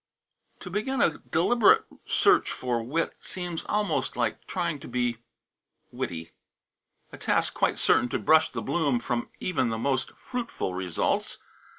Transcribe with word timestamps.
To 0.61 0.71
begin 0.71 0.99
a 0.99 1.19
deliberate 1.19 1.85
search 2.07 2.49
for 2.51 2.81
wit 2.81 3.15
seems 3.19 3.63
almost 3.65 4.17
like 4.17 4.47
trying 4.47 4.79
to 4.79 4.87
be 4.87 5.17
witty: 5.91 6.31
a 7.11 7.19
task 7.19 7.53
quite 7.53 7.77
certain 7.77 8.09
to 8.09 8.17
brush 8.17 8.49
the 8.49 8.63
bloom 8.63 8.99
from 8.99 9.29
even 9.39 9.69
the 9.69 9.77
most 9.77 10.09
fruitful 10.17 10.73
results. 10.73 11.37